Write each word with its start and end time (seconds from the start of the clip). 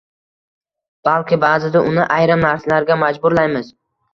balki 1.09 1.39
ba’zida 1.45 1.83
uni 1.91 2.07
ayrim 2.17 2.45
narsalarga 2.49 3.01
majburlaymiz. 3.07 3.71